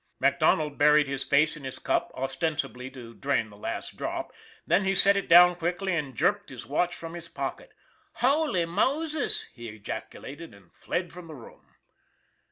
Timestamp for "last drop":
3.55-4.33